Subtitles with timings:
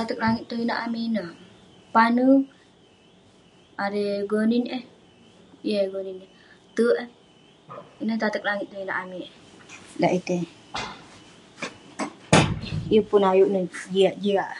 [0.00, 1.30] Ateg langit tong inak amik ineh,
[1.94, 2.22] pane,
[3.84, 4.82] erei..gonin eh,
[5.68, 6.16] yeng eh gonin.
[6.76, 7.08] Terk eh,
[8.02, 9.26] ineh tateg langit tong inak amik
[10.00, 10.42] lak itey.
[12.92, 13.64] Yeng pun ayuk neh
[13.94, 14.50] jiak jiak.